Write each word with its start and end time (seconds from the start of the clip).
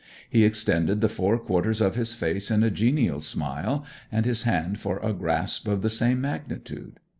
He 0.27 0.43
extended 0.43 0.99
the 0.99 1.07
four 1.07 1.37
quarters 1.37 1.79
of 1.79 1.93
his 1.93 2.15
face 2.15 2.49
in 2.49 2.63
a 2.63 2.71
genial 2.71 3.19
smile, 3.19 3.85
and 4.11 4.25
his 4.25 4.41
hand 4.49 4.79
for 4.79 4.97
a 4.97 5.13
grasp 5.13 5.67
of 5.67 5.83
the 5.83 5.91
same 5.91 6.19
magnitude. 6.21 6.99